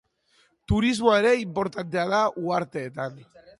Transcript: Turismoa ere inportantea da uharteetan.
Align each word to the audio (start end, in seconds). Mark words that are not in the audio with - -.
Turismoa 0.71 1.19
ere 1.25 1.35
inportantea 1.41 2.07
da 2.15 2.25
uharteetan. 2.47 3.25